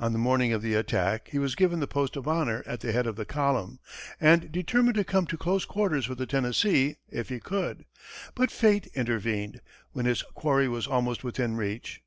On 0.00 0.14
the 0.14 0.18
morning 0.18 0.54
of 0.54 0.62
the 0.62 0.72
attack, 0.74 1.28
he 1.30 1.38
was 1.38 1.54
given 1.54 1.78
the 1.78 1.86
post 1.86 2.16
of 2.16 2.26
honor 2.26 2.62
at 2.64 2.80
the 2.80 2.90
head 2.90 3.06
of 3.06 3.16
the 3.16 3.26
column, 3.26 3.80
and 4.18 4.50
determined 4.50 4.94
to 4.94 5.04
come 5.04 5.26
to 5.26 5.36
close 5.36 5.66
quarters 5.66 6.08
with 6.08 6.16
the 6.16 6.24
Tennessee, 6.24 6.96
if 7.10 7.28
he 7.28 7.38
could. 7.38 7.84
But 8.34 8.50
fate 8.50 8.86
intervened, 8.94 9.60
when 9.92 10.06
his 10.06 10.22
quarry 10.22 10.68
was 10.68 10.86
almost 10.86 11.22
within 11.22 11.56
reach. 11.58 12.00